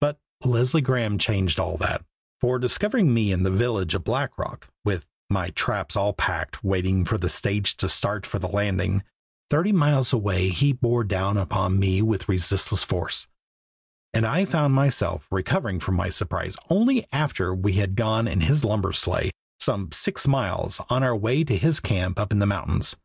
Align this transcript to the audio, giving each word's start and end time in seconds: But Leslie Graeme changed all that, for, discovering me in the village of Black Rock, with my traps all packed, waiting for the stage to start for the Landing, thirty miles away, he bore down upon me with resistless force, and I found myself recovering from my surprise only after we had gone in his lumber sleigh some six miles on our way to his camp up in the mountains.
But 0.00 0.18
Leslie 0.42 0.80
Graeme 0.80 1.18
changed 1.18 1.60
all 1.60 1.76
that, 1.76 2.02
for, 2.40 2.58
discovering 2.58 3.12
me 3.12 3.30
in 3.30 3.42
the 3.42 3.50
village 3.50 3.94
of 3.94 4.02
Black 4.02 4.38
Rock, 4.38 4.68
with 4.82 5.04
my 5.28 5.50
traps 5.50 5.94
all 5.94 6.14
packed, 6.14 6.64
waiting 6.64 7.04
for 7.04 7.18
the 7.18 7.28
stage 7.28 7.76
to 7.76 7.88
start 7.90 8.24
for 8.24 8.38
the 8.38 8.48
Landing, 8.48 9.02
thirty 9.50 9.72
miles 9.72 10.10
away, 10.14 10.48
he 10.48 10.72
bore 10.72 11.04
down 11.04 11.36
upon 11.36 11.78
me 11.78 12.00
with 12.00 12.30
resistless 12.30 12.82
force, 12.82 13.26
and 14.14 14.26
I 14.26 14.46
found 14.46 14.72
myself 14.72 15.26
recovering 15.30 15.80
from 15.80 15.96
my 15.96 16.08
surprise 16.08 16.56
only 16.70 17.06
after 17.12 17.54
we 17.54 17.74
had 17.74 17.94
gone 17.94 18.26
in 18.26 18.40
his 18.40 18.64
lumber 18.64 18.94
sleigh 18.94 19.32
some 19.60 19.92
six 19.92 20.26
miles 20.26 20.80
on 20.88 21.02
our 21.02 21.14
way 21.14 21.44
to 21.44 21.58
his 21.58 21.78
camp 21.78 22.18
up 22.18 22.32
in 22.32 22.38
the 22.38 22.46
mountains. 22.46 22.96